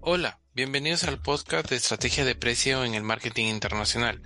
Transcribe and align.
Hola, 0.00 0.38
bienvenidos 0.52 1.04
al 1.04 1.18
podcast 1.18 1.70
de 1.70 1.76
Estrategia 1.76 2.26
de 2.26 2.34
Precio 2.34 2.84
en 2.84 2.94
el 2.94 3.02
Marketing 3.02 3.46
Internacional. 3.46 4.20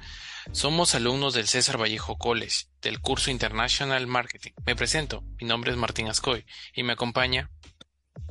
Somos 0.51 0.97
alumnos 0.97 1.35
del 1.35 1.47
César 1.47 1.81
Vallejo 1.81 2.19
College, 2.19 2.67
del 2.83 3.01
curso 3.01 3.31
International 3.31 4.05
Marketing. 4.09 4.51
Me 4.67 4.75
presento, 4.75 5.23
mi 5.41 5.47
nombre 5.47 5.71
es 5.71 5.77
Martín 5.77 6.09
Ascoy 6.09 6.45
y 6.75 6.83
me 6.83 6.95
acompaña 6.95 7.49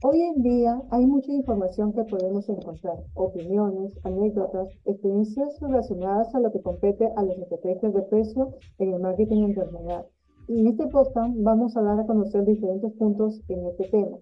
Hoy 0.07 0.21
en 0.21 0.43
día 0.43 0.79
hay 0.91 1.03
mucha 1.07 1.31
información 1.31 1.91
que 1.91 2.03
podemos 2.03 2.47
encontrar, 2.47 2.97
opiniones, 3.15 3.91
anécdotas, 4.03 4.69
experiencias 4.85 5.59
relacionadas 5.59 6.35
a 6.35 6.39
lo 6.41 6.51
que 6.51 6.61
compete 6.61 7.09
a 7.15 7.23
las 7.23 7.35
estrategias 7.39 7.91
de 7.91 8.03
precio 8.03 8.53
en 8.77 8.93
el 8.93 9.01
marketing 9.01 9.47
internacional. 9.47 10.05
Y 10.47 10.59
en 10.59 10.67
este 10.67 10.85
podcast 10.89 11.33
vamos 11.37 11.75
a 11.75 11.81
dar 11.81 11.99
a 11.99 12.05
conocer 12.05 12.45
diferentes 12.45 12.93
puntos 12.93 13.41
en 13.47 13.65
este 13.65 13.89
tema. 13.89 14.17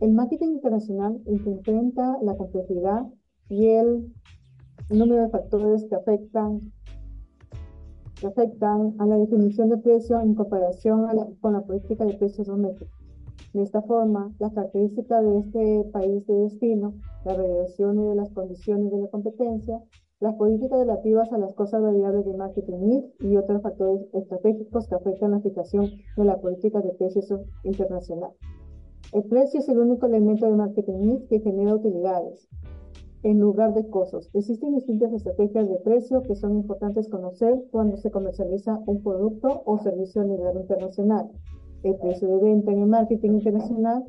El 0.00 0.14
marketing 0.14 0.48
internacional 0.48 1.20
enfrenta 1.26 2.16
la 2.22 2.34
complejidad 2.34 3.02
y 3.50 3.66
el 3.66 4.10
número 4.88 5.24
de 5.24 5.28
factores 5.28 5.84
que 5.90 5.94
afectan, 5.94 6.72
que 8.18 8.28
afectan 8.28 8.94
a 8.98 9.04
la 9.04 9.18
definición 9.18 9.68
de 9.68 9.76
precio 9.76 10.22
en 10.22 10.34
comparación 10.34 11.06
con 11.42 11.52
la 11.52 11.60
política 11.60 12.06
de 12.06 12.14
precios 12.14 12.46
domésticos. 12.46 12.97
De 13.52 13.62
esta 13.62 13.82
forma, 13.82 14.32
las 14.38 14.52
características 14.52 15.24
de 15.24 15.38
este 15.38 15.90
país 15.90 16.26
de 16.26 16.34
destino, 16.34 16.94
las 17.24 17.36
regulaciones 17.36 18.08
de 18.08 18.14
las 18.14 18.30
condiciones 18.30 18.90
de 18.90 18.98
la 18.98 19.08
competencia, 19.08 19.82
las 20.20 20.34
políticas 20.34 20.78
relativas 20.78 21.32
a 21.32 21.38
las 21.38 21.54
cosas 21.54 21.80
variables 21.80 22.26
de 22.26 22.36
marketing 22.36 23.02
y 23.20 23.36
otros 23.36 23.62
factores 23.62 24.06
estratégicos 24.12 24.88
que 24.88 24.96
afectan 24.96 25.30
la 25.30 25.36
aplicación 25.36 25.86
de 26.16 26.24
la 26.24 26.40
política 26.40 26.80
de 26.80 26.92
precios 26.94 27.32
internacional. 27.62 28.32
El 29.12 29.24
precio 29.24 29.60
es 29.60 29.68
el 29.68 29.78
único 29.78 30.06
elemento 30.06 30.46
de 30.46 30.56
marketing 30.56 31.26
que 31.28 31.40
genera 31.40 31.74
utilidades 31.74 32.48
en 33.22 33.40
lugar 33.40 33.74
de 33.74 33.88
costos. 33.88 34.28
Existen 34.34 34.74
distintas 34.74 35.12
estrategias 35.12 35.68
de 35.68 35.76
precio 35.76 36.22
que 36.22 36.34
son 36.34 36.56
importantes 36.56 37.08
conocer 37.08 37.64
cuando 37.70 37.96
se 37.96 38.10
comercializa 38.10 38.78
un 38.86 39.02
producto 39.02 39.62
o 39.64 39.78
servicio 39.78 40.22
a 40.22 40.24
nivel 40.24 40.58
internacional 40.58 41.30
el 41.82 41.96
precio 41.96 42.28
de 42.28 42.38
venta 42.38 42.72
en 42.72 42.82
el 42.82 42.88
marketing 42.88 43.32
internacional, 43.32 44.04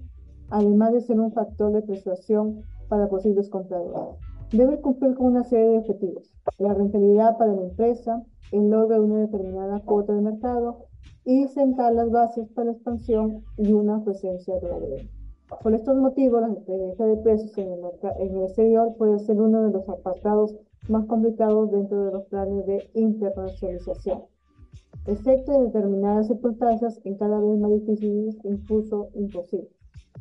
además 0.49 0.93
de 0.93 1.01
ser 1.01 1.19
un 1.19 1.31
factor 1.31 1.71
de 1.71 1.81
persuasión 1.81 2.63
para 2.87 3.09
posibles 3.09 3.49
compradores. 3.49 4.17
Debe 4.51 4.81
cumplir 4.81 5.15
con 5.15 5.27
una 5.27 5.43
serie 5.43 5.69
de 5.69 5.77
objetivos. 5.77 6.33
La 6.57 6.73
rentabilidad 6.73 7.37
para 7.37 7.53
la 7.53 7.61
empresa, 7.61 8.23
el 8.51 8.69
logro 8.69 8.95
de 8.95 9.01
una 9.01 9.19
determinada 9.19 9.79
cuota 9.81 10.13
de 10.13 10.21
mercado 10.21 10.85
y 11.23 11.47
sentar 11.49 11.93
las 11.93 12.09
bases 12.09 12.47
para 12.49 12.65
la 12.65 12.71
expansión 12.71 13.43
y 13.57 13.71
una 13.73 14.03
presencia 14.03 14.59
global. 14.59 15.07
Por 15.61 15.73
estos 15.73 15.97
motivos, 15.97 16.41
la 16.41 16.53
estrategia 16.53 17.05
de 17.05 17.17
precios 17.17 17.57
en 17.57 17.71
el, 17.73 17.79
en 18.19 18.37
el 18.37 18.43
exterior 18.43 18.95
puede 18.97 19.19
ser 19.19 19.39
uno 19.39 19.63
de 19.63 19.71
los 19.71 19.87
apartados 19.87 20.55
más 20.87 21.05
complicados 21.05 21.71
dentro 21.71 22.05
de 22.05 22.11
los 22.11 22.25
planes 22.25 22.65
de 22.65 22.89
internacionalización 22.93 24.23
excepto 25.05 25.53
en 25.53 25.65
determinadas 25.65 26.27
circunstancias 26.27 26.99
en 27.03 27.17
cada 27.17 27.39
vez 27.39 27.59
más 27.59 27.71
difíciles, 27.71 28.37
incluso 28.43 29.09
imposible, 29.15 29.69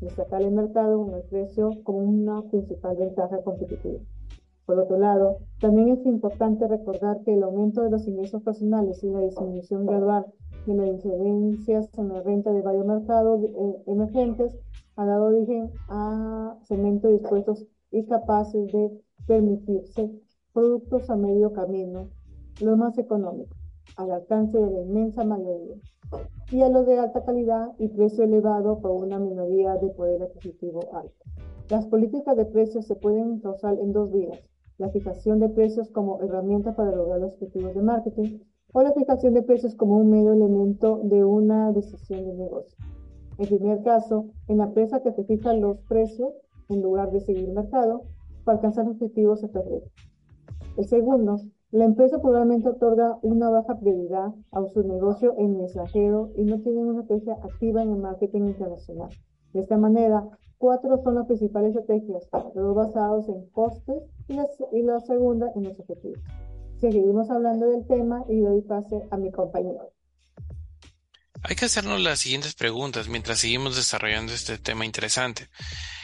destacar 0.00 0.42
el 0.42 0.52
mercado 0.52 1.04
con 1.04 1.14
el 1.14 1.22
precio 1.24 1.70
como 1.82 1.98
una 1.98 2.42
principal 2.42 2.96
ventaja 2.96 3.42
competitiva. 3.42 3.98
Por 4.64 4.78
otro 4.78 4.98
lado, 4.98 5.38
también 5.60 5.88
es 5.88 6.04
importante 6.06 6.68
recordar 6.68 7.22
que 7.24 7.34
el 7.34 7.42
aumento 7.42 7.82
de 7.82 7.90
los 7.90 8.06
ingresos 8.06 8.42
personales 8.42 9.02
y 9.02 9.10
la 9.10 9.20
disminución 9.20 9.86
gradual 9.86 10.26
de 10.66 10.74
las 10.74 10.90
diferencias 10.90 11.88
en 11.98 12.08
la 12.08 12.22
renta 12.22 12.52
de 12.52 12.62
varios 12.62 12.86
mercados 12.86 13.42
eh, 13.42 13.82
emergentes 13.86 14.58
ha 14.96 15.06
dado 15.06 15.26
origen 15.26 15.70
a 15.88 16.58
segmentos 16.64 17.12
dispuestos 17.12 17.66
y 17.90 18.04
capaces 18.04 18.70
de 18.72 18.90
permitirse 19.26 20.10
productos 20.52 21.08
a 21.08 21.16
medio 21.16 21.52
camino, 21.52 22.08
lo 22.60 22.76
más 22.76 22.98
económico 22.98 23.57
al 23.98 24.12
alcance 24.12 24.58
de 24.58 24.70
la 24.70 24.80
inmensa 24.80 25.24
mayoría, 25.24 25.76
y 26.50 26.62
a 26.62 26.68
los 26.68 26.86
de 26.86 26.98
alta 26.98 27.24
calidad 27.24 27.72
y 27.78 27.88
precio 27.88 28.24
elevado 28.24 28.80
por 28.80 28.92
una 28.92 29.18
minoría 29.18 29.74
de 29.74 29.88
poder 29.88 30.22
adquisitivo 30.22 30.80
alto. 30.94 31.24
Las 31.68 31.86
políticas 31.86 32.36
de 32.36 32.46
precios 32.46 32.86
se 32.86 32.94
pueden 32.94 33.34
encauzar 33.34 33.78
en 33.78 33.92
dos 33.92 34.10
vías, 34.10 34.38
la 34.78 34.88
fijación 34.88 35.40
de 35.40 35.48
precios 35.48 35.90
como 35.90 36.22
herramienta 36.22 36.74
para 36.76 36.92
lograr 36.92 37.20
los 37.20 37.34
objetivos 37.34 37.74
de 37.74 37.82
marketing 37.82 38.38
o 38.72 38.82
la 38.82 38.92
fijación 38.92 39.34
de 39.34 39.42
precios 39.42 39.74
como 39.74 39.98
un 39.98 40.10
medio 40.10 40.32
elemento 40.32 41.00
de 41.02 41.24
una 41.24 41.72
decisión 41.72 42.24
de 42.24 42.34
negocio. 42.34 42.78
En 43.36 43.46
primer 43.48 43.82
caso, 43.82 44.26
en 44.46 44.58
la 44.58 44.64
empresa 44.64 45.02
que 45.02 45.12
se 45.12 45.24
fijan 45.24 45.60
los 45.60 45.78
precios 45.88 46.32
en 46.68 46.82
lugar 46.82 47.10
de 47.10 47.20
seguir 47.20 47.48
el 47.48 47.54
mercado 47.54 48.04
para 48.44 48.56
alcanzar 48.56 48.86
objetivos 48.86 49.42
estratégicos. 49.42 49.92
El 50.76 50.84
segundo, 50.86 51.40
la 51.70 51.84
empresa 51.84 52.18
probablemente 52.20 52.70
otorga 52.70 53.18
una 53.20 53.50
baja 53.50 53.78
prioridad 53.78 54.28
a 54.52 54.66
su 54.72 54.82
negocio 54.82 55.34
en 55.38 55.56
el 55.56 55.64
extranjero 55.64 56.32
y 56.36 56.44
no 56.44 56.60
tiene 56.60 56.78
una 56.78 57.02
estrategia 57.02 57.34
activa 57.44 57.82
en 57.82 57.92
el 57.92 57.98
marketing 57.98 58.46
internacional. 58.46 59.10
De 59.52 59.60
esta 59.60 59.76
manera, 59.76 60.24
cuatro 60.56 61.02
son 61.02 61.16
las 61.16 61.26
principales 61.26 61.76
estrategias, 61.76 62.26
dos 62.54 62.74
basados 62.74 63.28
en 63.28 63.46
costes 63.50 64.02
y 64.28 64.34
la, 64.34 64.46
y 64.72 64.82
la 64.82 65.00
segunda 65.00 65.50
en 65.56 65.64
los 65.64 65.78
objetivos. 65.78 66.20
Seguimos 66.80 67.28
hablando 67.28 67.68
del 67.68 67.86
tema 67.86 68.24
y 68.28 68.40
doy 68.40 68.62
pase 68.62 69.02
a 69.10 69.16
mi 69.18 69.30
compañero. 69.30 69.92
Hay 71.42 71.54
que 71.54 71.66
hacernos 71.66 72.00
las 72.00 72.18
siguientes 72.18 72.54
preguntas 72.54 73.08
mientras 73.08 73.40
seguimos 73.40 73.76
desarrollando 73.76 74.32
este 74.32 74.58
tema 74.58 74.86
interesante 74.86 75.48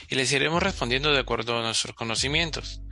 y 0.08 0.14
les 0.14 0.30
iremos 0.32 0.62
respondiendo 0.62 1.10
de 1.10 1.20
acuerdo 1.20 1.56
a 1.56 1.62
nuestros 1.62 1.94
conocimientos. 1.96 2.82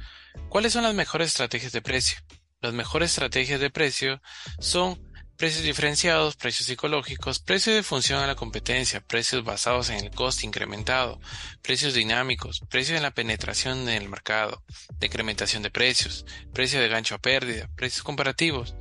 ¿Cuáles 0.49 0.73
son 0.73 0.85
las 0.85 0.95
mejores 0.95 1.29
estrategias 1.29 1.73
de 1.73 1.83
precio? 1.83 2.19
Las 2.63 2.75
mejores 2.75 3.11
estrategias 3.11 3.59
de 3.59 3.71
precio 3.71 4.23
son 4.61 4.97
precios 5.37 5.65
diferenciados, 5.65 6.37
precios 6.37 6.69
psicológicos, 6.69 7.41
precios 7.41 7.75
de 7.75 7.83
función 7.83 8.23
a 8.23 8.29
la 8.29 8.37
competencia, 8.37 9.01
precios 9.01 9.43
basados 9.43 9.91
en 9.91 9.97
el 9.97 10.13
coste 10.13 10.47
incrementado, 10.47 11.21
precios 11.61 11.93
dinámicos, 11.93 12.63
precios 12.71 12.97
en 12.97 13.03
la 13.03 13.11
penetración 13.11 13.89
en 13.89 14.01
el 14.01 14.09
mercado, 14.09 14.63
decrementación 15.01 15.65
de 15.65 15.73
precios, 15.73 16.25
precio 16.55 16.81
de 16.81 16.87
gancho 16.87 17.17
a 17.17 17.19
pérdida, 17.19 17.69
precios 17.75 18.05
comparativos 18.05 18.77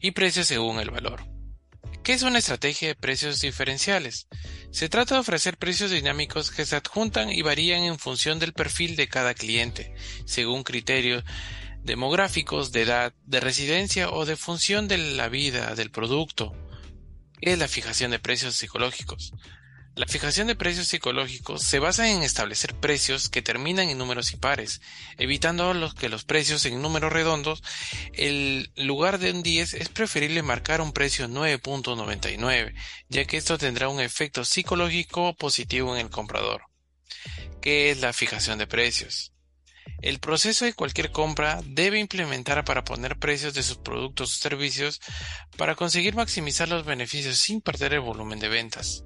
y 0.00 0.10
precios 0.10 0.46
según 0.46 0.78
el 0.78 0.90
valor. 0.90 1.24
¿Qué 2.02 2.12
es 2.12 2.22
una 2.22 2.40
estrategia 2.40 2.88
de 2.88 2.94
precios 2.94 3.40
diferenciales? 3.40 4.28
Se 4.70 4.90
trata 4.90 5.14
de 5.14 5.22
ofrecer 5.22 5.56
precios 5.56 5.90
dinámicos 5.90 6.50
que 6.50 6.66
se 6.66 6.76
adjuntan 6.76 7.30
y 7.30 7.40
varían 7.40 7.84
en 7.84 7.98
función 7.98 8.38
del 8.38 8.52
perfil 8.52 8.96
de 8.96 9.08
cada 9.08 9.32
cliente, 9.32 9.94
según 10.26 10.64
criterios 10.64 11.24
demográficos, 11.84 12.72
de 12.72 12.82
edad, 12.82 13.14
de 13.24 13.40
residencia 13.40 14.10
o 14.10 14.24
de 14.24 14.36
función 14.36 14.88
de 14.88 14.98
la 14.98 15.28
vida 15.28 15.74
del 15.74 15.90
producto. 15.90 16.54
es 17.40 17.58
la 17.58 17.68
fijación 17.68 18.10
de 18.10 18.18
precios 18.18 18.54
psicológicos? 18.54 19.32
La 19.96 20.06
fijación 20.06 20.48
de 20.48 20.56
precios 20.56 20.88
psicológicos 20.88 21.62
se 21.62 21.78
basa 21.78 22.10
en 22.10 22.24
establecer 22.24 22.74
precios 22.74 23.28
que 23.28 23.42
terminan 23.42 23.88
en 23.88 23.98
números 23.98 24.32
impares, 24.32 24.80
evitando 25.18 25.72
los 25.72 25.94
que 25.94 26.08
los 26.08 26.24
precios 26.24 26.64
en 26.64 26.82
números 26.82 27.12
redondos, 27.12 27.62
en 28.12 28.68
lugar 28.74 29.20
de 29.20 29.30
un 29.30 29.44
10 29.44 29.74
es 29.74 29.88
preferible 29.90 30.42
marcar 30.42 30.80
un 30.80 30.92
precio 30.92 31.28
9.99, 31.28 32.74
ya 33.08 33.24
que 33.24 33.36
esto 33.36 33.56
tendrá 33.56 33.88
un 33.88 34.00
efecto 34.00 34.44
psicológico 34.44 35.36
positivo 35.36 35.94
en 35.94 36.00
el 36.00 36.10
comprador. 36.10 36.62
¿Qué 37.62 37.92
es 37.92 38.00
la 38.00 38.12
fijación 38.12 38.58
de 38.58 38.66
precios? 38.66 39.33
El 40.02 40.18
proceso 40.18 40.64
de 40.64 40.74
cualquier 40.74 41.10
compra 41.10 41.60
debe 41.64 41.98
implementar 41.98 42.64
para 42.64 42.84
poner 42.84 43.18
precios 43.18 43.54
de 43.54 43.62
sus 43.62 43.78
productos 43.78 44.32
o 44.32 44.40
servicios 44.40 45.00
para 45.56 45.74
conseguir 45.74 46.14
maximizar 46.14 46.68
los 46.68 46.84
beneficios 46.84 47.38
sin 47.38 47.60
perder 47.60 47.94
el 47.94 48.00
volumen 48.00 48.38
de 48.38 48.48
ventas. 48.48 49.04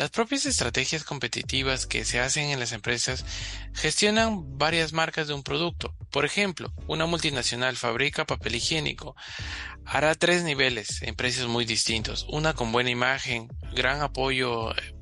Las 0.00 0.10
propias 0.10 0.46
estrategias 0.46 1.04
competitivas 1.04 1.84
que 1.84 2.06
se 2.06 2.20
hacen 2.20 2.48
en 2.48 2.58
las 2.58 2.72
empresas 2.72 3.24
gestionan 3.74 4.56
varias 4.56 4.94
marcas 4.94 5.28
de 5.28 5.34
un 5.34 5.42
producto. 5.42 5.94
Por 6.10 6.24
ejemplo, 6.24 6.72
una 6.86 7.04
multinacional 7.04 7.76
fabrica 7.76 8.24
papel 8.24 8.54
higiénico. 8.54 9.14
Hará 9.84 10.14
tres 10.14 10.42
niveles 10.42 11.02
en 11.02 11.16
precios 11.16 11.48
muy 11.48 11.66
distintos. 11.66 12.24
Una 12.30 12.54
con 12.54 12.72
buena 12.72 12.88
imagen, 12.88 13.48
gran 13.74 14.00
apoyo 14.00 14.72
eh, 14.72 14.94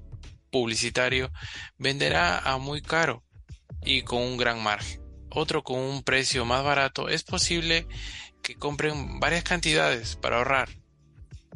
publicitario, 0.51 1.31
venderá 1.77 2.39
a 2.39 2.59
muy 2.59 2.83
caro 2.83 3.23
y 3.85 4.03
con 4.03 4.23
un 4.23 4.37
gran 4.37 4.63
margen 4.63 5.09
otro 5.31 5.63
con 5.63 5.79
un 5.79 6.03
precio 6.03 6.45
más 6.45 6.65
barato, 6.65 7.09
es 7.09 7.23
posible 7.23 7.87
que 8.43 8.57
compren 8.57 9.21
varias 9.21 9.45
cantidades 9.45 10.17
para 10.17 10.39
ahorrar. 10.39 10.69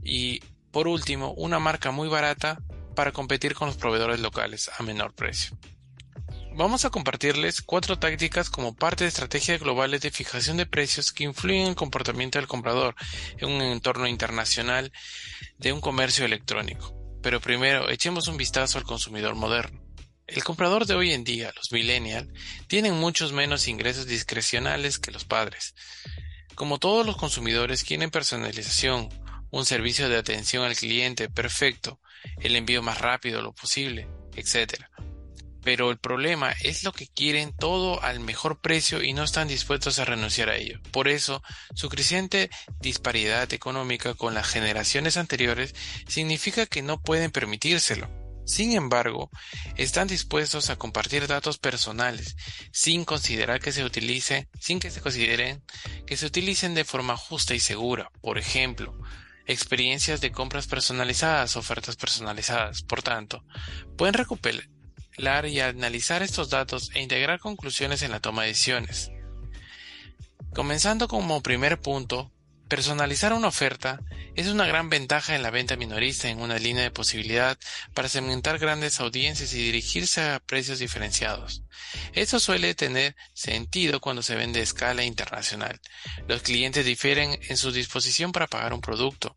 Y 0.02 0.40
por 0.70 0.88
último, 0.88 1.32
una 1.32 1.58
marca 1.58 1.90
muy 1.90 2.08
barata 2.08 2.62
para 2.94 3.12
competir 3.12 3.54
con 3.54 3.68
los 3.68 3.76
proveedores 3.76 4.20
locales 4.20 4.70
a 4.76 4.82
menor 4.82 5.14
precio. 5.14 5.56
Vamos 6.54 6.84
a 6.84 6.90
compartirles 6.90 7.62
cuatro 7.62 7.98
tácticas 7.98 8.50
como 8.50 8.74
parte 8.74 9.04
de 9.04 9.08
estrategias 9.08 9.58
globales 9.58 10.02
de 10.02 10.10
fijación 10.10 10.58
de 10.58 10.66
precios 10.66 11.10
que 11.10 11.24
influyen 11.24 11.62
en 11.62 11.68
el 11.68 11.74
comportamiento 11.74 12.38
del 12.38 12.48
comprador 12.48 12.94
en 13.38 13.50
un 13.50 13.62
entorno 13.62 14.06
internacional 14.06 14.92
de 15.56 15.72
un 15.72 15.80
comercio 15.80 16.26
electrónico. 16.26 16.94
Pero 17.22 17.40
primero, 17.40 17.88
echemos 17.88 18.28
un 18.28 18.36
vistazo 18.36 18.76
al 18.76 18.84
consumidor 18.84 19.34
moderno. 19.34 19.81
El 20.26 20.44
comprador 20.44 20.86
de 20.86 20.94
hoy 20.94 21.12
en 21.12 21.24
día, 21.24 21.52
los 21.56 21.72
millennials, 21.72 22.28
tienen 22.68 22.94
muchos 22.94 23.32
menos 23.32 23.68
ingresos 23.68 24.06
discrecionales 24.06 24.98
que 24.98 25.10
los 25.10 25.24
padres. 25.24 25.74
Como 26.54 26.78
todos 26.78 27.04
los 27.04 27.16
consumidores 27.16 27.84
quieren 27.84 28.10
personalización, 28.10 29.08
un 29.50 29.66
servicio 29.66 30.08
de 30.08 30.18
atención 30.18 30.64
al 30.64 30.76
cliente 30.76 31.28
perfecto, 31.28 32.00
el 32.40 32.56
envío 32.56 32.82
más 32.82 33.00
rápido 33.00 33.42
lo 33.42 33.52
posible, 33.52 34.08
etc 34.34 34.84
pero 35.62 35.90
el 35.90 35.98
problema 35.98 36.52
es 36.62 36.82
lo 36.82 36.92
que 36.92 37.06
quieren 37.06 37.52
todo 37.52 38.02
al 38.02 38.20
mejor 38.20 38.60
precio 38.60 39.02
y 39.02 39.12
no 39.12 39.24
están 39.24 39.48
dispuestos 39.48 39.98
a 39.98 40.04
renunciar 40.04 40.50
a 40.50 40.56
ello. 40.56 40.80
Por 40.90 41.08
eso, 41.08 41.42
su 41.74 41.88
creciente 41.88 42.50
disparidad 42.80 43.52
económica 43.52 44.14
con 44.14 44.34
las 44.34 44.48
generaciones 44.48 45.16
anteriores 45.16 45.74
significa 46.08 46.66
que 46.66 46.82
no 46.82 47.00
pueden 47.00 47.30
permitírselo. 47.30 48.21
Sin 48.44 48.72
embargo, 48.72 49.30
están 49.76 50.08
dispuestos 50.08 50.68
a 50.68 50.76
compartir 50.76 51.26
datos 51.26 51.58
personales 51.58 52.36
sin 52.72 53.04
considerar 53.04 53.60
que 53.60 53.72
se 53.72 53.84
utilicen, 53.84 54.48
sin 54.60 54.80
que 54.80 54.90
se 54.90 55.00
consideren 55.00 55.62
que 56.06 56.16
se 56.16 56.26
utilicen 56.26 56.74
de 56.74 56.84
forma 56.84 57.16
justa 57.16 57.54
y 57.54 57.60
segura. 57.60 58.10
Por 58.20 58.38
ejemplo, 58.38 58.98
experiencias 59.46 60.20
de 60.20 60.32
compras 60.32 60.66
personalizadas, 60.66 61.56
ofertas 61.56 61.96
personalizadas. 61.96 62.82
Por 62.82 63.02
tanto, 63.02 63.44
pueden 63.96 64.14
recuperar 64.14 64.66
y 65.46 65.60
analizar 65.60 66.22
estos 66.22 66.50
datos 66.50 66.90
e 66.94 67.00
integrar 67.00 67.38
conclusiones 67.38 68.02
en 68.02 68.10
la 68.10 68.20
toma 68.20 68.42
de 68.42 68.48
decisiones. 68.48 69.10
Comenzando 70.52 71.06
como 71.06 71.42
primer 71.42 71.80
punto, 71.80 72.31
personalizar 72.72 73.34
una 73.34 73.48
oferta 73.48 74.00
es 74.34 74.46
una 74.46 74.64
gran 74.64 74.88
ventaja 74.88 75.36
en 75.36 75.42
la 75.42 75.50
venta 75.50 75.76
minorista 75.76 76.30
en 76.30 76.40
una 76.40 76.58
línea 76.58 76.82
de 76.82 76.90
posibilidad 76.90 77.58
para 77.92 78.08
segmentar 78.08 78.58
grandes 78.58 78.98
audiencias 78.98 79.52
y 79.52 79.58
dirigirse 79.58 80.22
a 80.22 80.40
precios 80.40 80.78
diferenciados. 80.78 81.64
Esto 82.14 82.40
suele 82.40 82.74
tener 82.74 83.14
sentido 83.34 84.00
cuando 84.00 84.22
se 84.22 84.36
vende 84.36 84.60
a 84.60 84.62
escala 84.62 85.04
internacional. 85.04 85.82
Los 86.26 86.40
clientes 86.40 86.86
difieren 86.86 87.38
en 87.46 87.58
su 87.58 87.72
disposición 87.72 88.32
para 88.32 88.46
pagar 88.46 88.72
un 88.72 88.80
producto. 88.80 89.36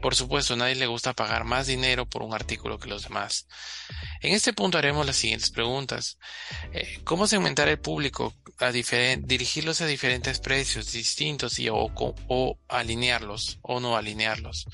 Por 0.00 0.14
supuesto, 0.14 0.54
a 0.54 0.56
nadie 0.56 0.74
le 0.74 0.86
gusta 0.86 1.14
pagar 1.14 1.44
más 1.44 1.66
dinero 1.66 2.06
por 2.06 2.22
un 2.22 2.34
artículo 2.34 2.78
que 2.78 2.88
los 2.88 3.04
demás. 3.04 3.46
En 4.20 4.34
este 4.34 4.52
punto 4.52 4.78
haremos 4.78 5.06
las 5.06 5.16
siguientes 5.16 5.50
preguntas. 5.50 6.18
Eh, 6.72 7.00
¿Cómo 7.04 7.26
segmentar 7.26 7.68
el 7.68 7.78
público? 7.78 8.34
Dirigirlos 9.20 9.80
a 9.80 9.86
diferentes 9.86 10.40
precios 10.40 10.92
distintos 10.92 11.58
y 11.58 11.68
o, 11.68 11.92
o 12.28 12.58
alinearlos 12.68 13.58
o 13.62 13.80
no 13.80 13.96
alinearlos. 13.96 14.66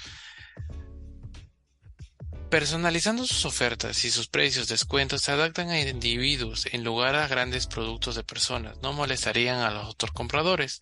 Personalizando 2.51 3.25
sus 3.27 3.45
ofertas 3.45 4.05
y 4.05 4.11
sus 4.11 4.27
precios 4.27 4.67
descuentos 4.67 5.23
se 5.23 5.31
adaptan 5.31 5.71
a 5.71 5.81
individuos 5.81 6.67
en 6.73 6.83
lugar 6.83 7.15
a 7.15 7.29
grandes 7.29 7.69
productos 7.69 8.17
de 8.17 8.25
personas, 8.25 8.77
no 8.83 8.93
molestarían 8.93 9.61
a 9.61 9.71
los 9.71 9.89
otros 9.91 10.11
compradores. 10.11 10.81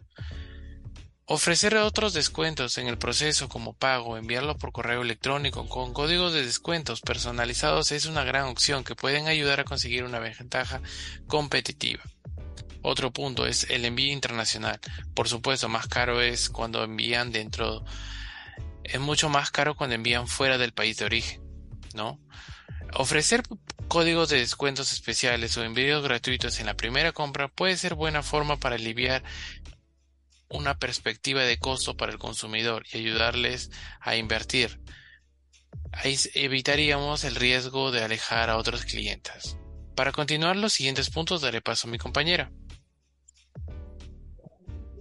Ofrecer 1.31 1.77
otros 1.77 2.15
descuentos 2.15 2.79
en 2.79 2.89
el 2.89 2.97
proceso 2.97 3.51
como 3.51 3.75
pago, 3.75 4.17
enviarlo 4.17 4.57
por 4.57 4.73
correo 4.73 5.03
electrónico 5.03 5.69
con 5.69 5.93
códigos 5.93 6.33
de 6.33 6.43
descuentos 6.43 7.03
personalizados 7.03 7.93
es 7.93 8.07
una 8.07 8.25
gran 8.25 8.45
opción 8.47 8.83
que 8.83 8.95
pueden 8.95 9.27
ayudar 9.29 9.61
a 9.61 9.65
conseguir 9.65 10.05
una 10.05 10.21
ventaja 10.21 10.81
competitiva. 11.27 12.03
Otro 12.81 13.13
punto 13.13 13.47
es 13.47 13.69
el 13.69 13.85
envío 13.85 14.11
internacional. 14.11 14.81
Por 15.13 15.29
supuesto, 15.29 15.69
más 15.69 15.87
caro 15.87 16.23
es 16.23 16.49
cuando 16.49 16.83
envían 16.83 17.31
dentro. 17.31 17.85
Es 18.83 18.99
mucho 18.99 19.29
más 19.29 19.51
caro 19.51 19.77
cuando 19.77 19.97
envían 19.97 20.29
fuera 20.29 20.57
del 20.57 20.73
país 20.73 20.97
de 20.97 21.05
origen, 21.05 21.43
¿no? 21.93 22.19
Ofrecer 22.95 23.43
códigos 23.89 24.29
de 24.29 24.39
descuentos 24.39 24.93
especiales 24.93 25.57
o 25.57 25.65
envíos 25.65 26.03
gratuitos 26.03 26.61
en 26.61 26.67
la 26.67 26.75
primera 26.75 27.13
compra 27.13 27.49
puede 27.49 27.77
ser 27.77 27.95
buena 27.95 28.23
forma 28.23 28.59
para 28.59 28.77
aliviar 28.77 29.23
una 30.51 30.79
perspectiva 30.79 31.43
de 31.43 31.59
costo 31.59 31.97
para 31.97 32.13
el 32.13 32.19
consumidor 32.19 32.85
y 32.93 32.99
ayudarles 32.99 33.71
a 34.01 34.17
invertir. 34.17 34.81
Ahí 35.93 36.17
evitaríamos 36.35 37.25
el 37.25 37.35
riesgo 37.35 37.91
de 37.91 38.03
alejar 38.03 38.51
a 38.51 38.57
otros 38.57 38.85
clientes. 38.85 39.59
Para 39.95 40.13
continuar 40.13 40.57
los 40.57 40.73
siguientes 40.73 41.11
puntos 41.11 41.41
daré 41.41 41.61
paso 41.61 41.89
a 41.89 41.91
mi 41.91 41.99
compañera. 41.99 42.53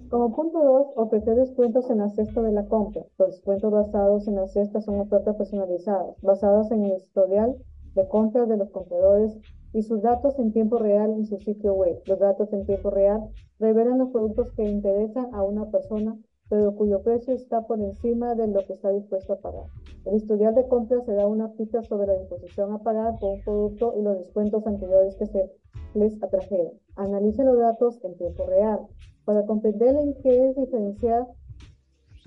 Como 0.10 0.34
punto 0.34 0.58
2, 0.58 0.88
ofrecer 0.96 1.36
descuentos 1.36 1.90
en 1.90 1.98
la 1.98 2.10
cesta 2.10 2.42
de 2.42 2.54
la 2.54 2.66
compra. 2.66 3.04
Los 3.18 3.32
descuentos 3.32 3.72
basados 3.72 4.28
en 4.28 4.36
la 4.36 4.48
cesta 4.48 4.80
son 4.82 5.02
ofertas 5.02 5.36
personalizadas, 5.36 6.16
basadas 6.22 6.72
en 6.72 6.86
el 6.86 6.94
historial 6.98 7.58
de 7.94 8.08
compra 8.08 8.46
de 8.46 8.58
los 8.58 8.70
compradores 8.72 9.34
y 9.74 9.84
sus 9.84 10.02
datos 10.02 10.38
en 10.40 10.54
tiempo 10.54 10.78
real 10.78 11.12
en 11.12 11.26
su 11.26 11.38
sitio 11.40 11.74
web. 11.74 12.02
Los 12.06 12.20
datos 12.20 12.52
en 12.54 12.66
tiempo 12.66 12.90
real 12.90 13.30
revelan 13.60 14.00
los 14.00 14.10
productos 14.10 14.52
que 14.54 14.64
interesan 14.64 15.34
a 15.34 15.44
una 15.44 15.70
persona, 15.70 16.18
pero 16.50 16.76
cuyo 16.76 17.02
precio 17.02 17.34
está 17.34 17.68
por 17.68 17.80
encima 17.80 18.36
de 18.36 18.48
lo 18.48 18.66
que 18.66 18.74
está 18.74 18.92
dispuesto 18.92 19.34
a 19.34 19.40
pagar. 19.40 19.66
El 20.06 20.16
historial 20.16 20.56
de 20.56 20.68
compra 20.68 21.02
se 21.02 21.14
da 21.14 21.28
una 21.28 21.52
pista 21.54 21.84
sobre 21.84 22.08
la 22.08 22.20
disposición 22.20 22.72
a 22.74 22.80
pagar 22.80 23.20
por 23.20 23.36
un 23.36 23.44
producto 23.44 23.94
y 23.98 24.02
los 24.02 24.18
descuentos 24.18 24.66
anteriores 24.66 25.16
que 25.16 25.26
se 25.26 25.52
les 25.94 26.22
atrajeron. 26.24 26.74
Analice 26.96 27.44
los 27.44 27.58
datos 27.58 28.00
en 28.04 28.16
tiempo 28.18 28.46
real 28.46 28.80
para 29.26 29.46
comprender 29.46 29.96
en 29.98 30.14
qué 30.22 30.50
es 30.50 30.56
diferenciar 30.56 31.28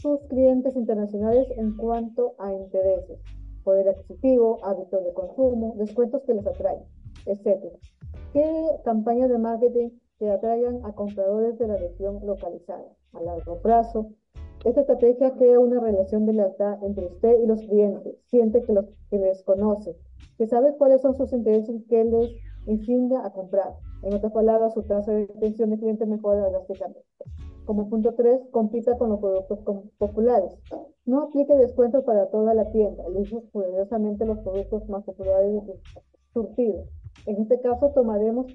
sus 0.01 0.21
clientes 0.29 0.77
internacionales 0.77 1.49
en 1.57 1.77
cuanto 1.77 2.35
a 2.39 2.53
intereses, 2.53 3.21
poder 3.65 3.89
adquisitivo, 3.89 4.59
hábitos 4.65 5.05
de 5.05 5.13
consumo, 5.13 5.75
descuentos 5.77 6.23
que 6.25 6.35
les 6.35 6.47
atraen 6.47 6.81
etc. 7.27 7.73
¿Qué 8.33 8.45
campañas 8.85 9.31
de 9.31 9.39
marketing 9.39 9.91
que 10.19 10.31
atraigan 10.31 10.85
a 10.85 10.93
compradores 10.93 11.59
de 11.59 11.69
la 11.69 11.77
región 11.77 12.25
localizada 12.25 12.87
a 13.13 13.23
largo 13.23 13.61
plazo? 13.61 14.13
Esta 14.65 14.83
estrategia 14.83 15.33
crea 15.37 15.59
una 15.59 15.81
relación 15.81 16.27
de 16.27 16.35
lealtad 16.35 16.83
entre 16.85 17.07
usted 17.07 17.41
y 17.43 17.47
los 17.47 17.63
clientes. 17.63 18.15
Siente 18.27 18.63
que, 18.63 18.75
los, 18.75 18.85
que 19.09 19.19
les 19.19 19.43
conoce, 19.43 19.97
que 20.37 20.47
sabe 20.47 20.77
cuáles 20.77 21.01
son 21.01 21.17
sus 21.17 21.33
intereses 21.33 21.75
y 21.75 21.83
que 21.87 22.05
les 22.05 22.31
insinga 22.67 23.25
a 23.25 23.33
comprar. 23.33 23.75
En 24.03 24.15
otras 24.15 24.33
palabras, 24.33 24.75
su 24.75 24.83
tasa 24.83 25.13
de 25.13 25.27
retención 25.27 25.71
de 25.71 25.79
clientes 25.79 26.07
mejora 26.07 26.49
drásticamente. 26.49 27.01
Como 27.65 27.89
punto 27.89 28.15
3, 28.15 28.49
compita 28.51 28.99
con 28.99 29.11
los 29.11 29.21
productos 29.21 29.61
populares. 29.99 30.53
No 31.07 31.23
aplique 31.23 31.55
descuentos 31.55 32.05
para 32.05 32.27
toda 32.27 32.53
la 32.53 32.71
tienda. 32.71 33.05
Elige 33.07 33.41
poderosamente 33.53 34.25
los 34.27 34.39
productos 34.41 34.89
más 34.89 35.05
populares 35.05 35.53
de 35.53 35.61
su 35.61 35.81
surtido. 36.33 36.85
En 37.27 37.43
este 37.43 37.61
caso 37.61 37.91
tomaremos 37.91 38.47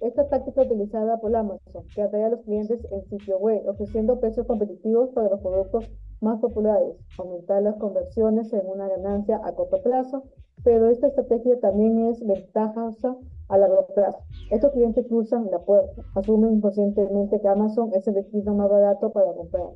esta 0.00 0.28
táctica 0.28 0.62
utilizada 0.62 1.18
por 1.18 1.34
Amazon, 1.34 1.84
que 1.94 2.02
atrae 2.02 2.24
a 2.24 2.28
los 2.28 2.42
clientes 2.42 2.86
en 2.90 3.04
sitio 3.06 3.38
web, 3.38 3.66
ofreciendo 3.66 4.20
precios 4.20 4.46
competitivos 4.46 5.10
para 5.10 5.30
los 5.30 5.40
productos 5.40 5.90
más 6.20 6.40
populares, 6.40 6.96
aumentar 7.18 7.62
las 7.62 7.76
conversiones 7.76 8.52
en 8.52 8.66
una 8.66 8.88
ganancia 8.88 9.40
a 9.42 9.52
corto 9.54 9.82
plazo, 9.82 10.24
pero 10.62 10.88
esta 10.88 11.08
estrategia 11.08 11.58
también 11.58 12.06
es 12.06 12.24
ventajosa 12.24 13.16
a 13.48 13.58
largo 13.58 13.86
plazo. 13.94 14.18
Estos 14.50 14.72
clientes 14.72 15.06
cruzan 15.08 15.50
la 15.50 15.58
puerta, 15.60 16.02
asumen 16.14 16.54
inconscientemente 16.54 17.40
que 17.40 17.48
Amazon 17.48 17.90
es 17.94 18.06
el 18.06 18.14
destino 18.14 18.54
más 18.54 18.70
barato 18.70 19.10
para 19.10 19.32
comprar. 19.32 19.70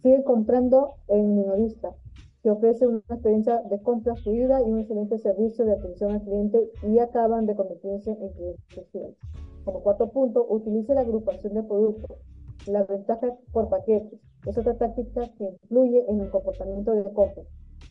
Siguen 0.00 0.22
comprando 0.22 0.94
en 1.08 1.36
minorista, 1.36 1.94
que 2.42 2.50
ofrece 2.50 2.86
una 2.86 2.98
experiencia 3.08 3.62
de 3.62 3.80
compra 3.82 4.16
fluida 4.16 4.60
y 4.60 4.70
un 4.70 4.80
excelente 4.80 5.18
servicio 5.18 5.64
de 5.64 5.72
atención 5.72 6.12
al 6.12 6.22
cliente 6.22 6.70
y 6.82 6.98
acaban 6.98 7.46
de 7.46 7.54
convertirse 7.54 8.10
en 8.10 8.28
clientes 8.30 9.16
Como 9.64 9.82
cuarto 9.82 10.10
punto, 10.10 10.44
utilice 10.48 10.94
la 10.94 11.02
agrupación 11.02 11.54
de 11.54 11.62
productos. 11.62 12.18
La 12.66 12.84
ventaja 12.84 13.28
por 13.52 13.68
paquetes 13.68 14.20
es 14.46 14.58
otra 14.58 14.76
táctica 14.76 15.22
que 15.38 15.44
influye 15.44 16.04
en 16.08 16.20
el 16.20 16.30
comportamiento 16.30 16.92
de 16.92 17.04
compra. 17.12 17.44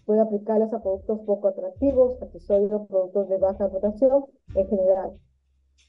Puede 0.06 0.22
aplicarlas 0.22 0.74
a 0.74 0.82
productos 0.82 1.20
poco 1.22 1.48
atractivos, 1.48 2.22
accesorios, 2.22 2.88
productos 2.88 3.30
de 3.30 3.38
baja 3.38 3.68
rotación 3.68 4.26
en 4.56 4.68
general. 4.68 5.12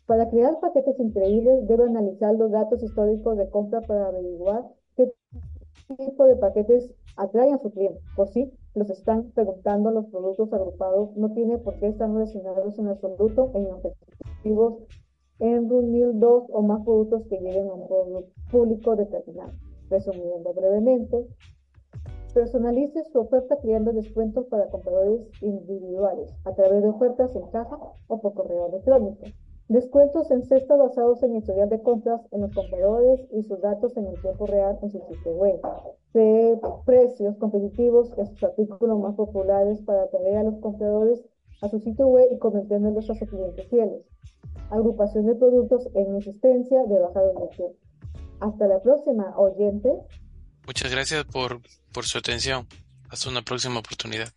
Para 0.07 0.29
crear 0.31 0.61
paquetes 0.61 0.99
increíbles, 1.01 1.67
debe 1.67 1.85
analizar 1.85 2.35
los 2.35 2.51
datos 2.51 2.83
históricos 2.83 3.37
de 3.37 3.49
compra 3.51 3.81
para 3.81 4.07
averiguar 4.07 4.69
tipo 5.97 6.25
de 6.25 6.37
paquetes 6.37 6.93
atraen 7.17 7.55
a 7.55 7.59
su 7.59 7.71
cliente. 7.71 8.01
Por 8.17 8.29
si 8.29 8.53
los 8.75 8.91
están 8.91 9.31
preguntando 9.33 9.91
los 9.91 10.07
productos 10.07 10.53
agrupados, 10.53 11.17
no 11.17 11.33
tiene 11.33 11.59
por 11.59 11.79
qué 11.79 11.89
estar 11.89 12.11
relacionados 12.11 12.79
en 12.79 12.89
absoluto 12.89 13.51
en 13.55 13.67
objetivos 13.73 14.83
en 15.39 15.69
reunir 15.69 16.11
dos 16.15 16.45
o 16.51 16.63
más 16.63 16.85
productos 16.85 17.27
que 17.29 17.39
lleguen 17.39 17.69
a 17.69 17.75
un 17.75 18.25
público 18.51 18.95
determinado. 18.95 19.53
Resumiendo 19.91 20.55
brevemente, 20.55 21.27
Personalice 22.33 23.05
su 23.13 23.19
oferta 23.19 23.59
creando 23.61 23.93
descuentos 23.93 24.47
para 24.47 24.71
compradores 24.71 25.29
individuales 25.43 26.35
a 26.47 26.55
través 26.55 26.83
de 26.83 26.89
ofertas 26.89 27.37
en 27.37 27.47
caja 27.51 27.77
o 28.07 28.21
por 28.23 28.33
correo 28.33 28.69
electrónico. 28.69 29.27
Descuentos 29.69 30.31
en 30.31 30.45
cesta 30.45 30.77
basados 30.77 31.23
en 31.23 31.37
historial 31.37 31.69
de 31.69 31.83
compras 31.83 32.21
en 32.31 32.43
los 32.43 32.53
compradores 32.53 33.21
y 33.33 33.43
sus 33.43 33.61
datos 33.61 33.97
en 33.97 34.07
el 34.07 34.21
tiempo 34.21 34.47
real 34.47 34.79
en 34.83 34.91
su 34.91 34.99
sitio 34.99 35.33
web. 35.33 35.61
De 36.13 36.61
precios 36.85 37.37
competitivos 37.39 38.11
en 38.19 38.27
sus 38.27 38.43
artículos 38.45 38.99
más 38.99 39.15
populares 39.15 39.81
para 39.83 40.03
atraer 40.03 40.39
a 40.39 40.43
los 40.43 40.59
compradores 40.59 41.23
a 41.63 41.69
su 41.69 41.79
sitio 41.79 42.09
web 42.09 42.27
y 42.31 42.39
convirtiéndolos 42.39 43.09
a 43.09 43.15
sus 43.15 43.29
clientes 43.29 43.67
fieles. 43.69 44.03
Agrupación 44.71 45.27
de 45.27 45.37
productos 45.37 45.89
en 45.95 46.17
existencia 46.17 46.85
de 46.85 46.99
baja 46.99 47.23
duración. 47.23 47.73
Hasta 48.41 48.67
la 48.67 48.83
próxima, 48.83 49.33
oyentes. 49.39 49.95
Muchas 50.67 50.91
gracias 50.91 51.25
por, 51.25 51.61
por 51.93 52.05
su 52.05 52.19
atención. 52.19 52.67
Hasta 53.09 53.31
una 53.31 53.43
próxima 53.43 53.79
oportunidad. 53.79 54.29